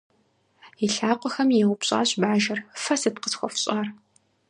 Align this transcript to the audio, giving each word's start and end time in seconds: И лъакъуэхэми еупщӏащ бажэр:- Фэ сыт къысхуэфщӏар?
И 0.85 0.87
лъакъуэхэми 0.93 1.55
еупщӏащ 1.65 2.09
бажэр:- 2.21 2.59
Фэ 2.83 2.95
сыт 3.01 3.15
къысхуэфщӏар? 3.21 3.87